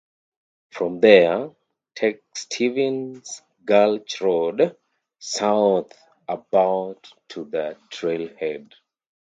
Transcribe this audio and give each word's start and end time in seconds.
From 0.71 0.99
there, 0.99 1.51
take 1.93 2.23
Stevens 2.35 3.43
Gulch 3.63 4.19
Road 4.19 4.75
south 5.19 5.93
about 6.27 7.13
to 7.27 7.43
the 7.45 7.77
trailhead. 7.91 8.71